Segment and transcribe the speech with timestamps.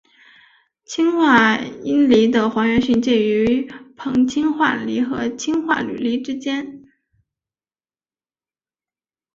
[0.83, 3.67] 氢化铟锂的还原性介于
[3.97, 6.89] 硼氢化锂和氢化铝锂之间。